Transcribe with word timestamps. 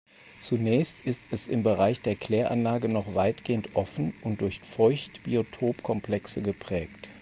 Zunächst 0.41 0.95
ist 1.05 1.19
es 1.29 1.45
im 1.47 1.61
Bereich 1.61 2.01
der 2.01 2.15
Kläranlage 2.15 2.89
noch 2.89 3.13
weitgehend 3.13 3.75
offen 3.75 4.15
und 4.23 4.41
durch 4.41 4.59
Feuchtbiotopkomplexe 4.61 6.41
geprägt. 6.41 7.07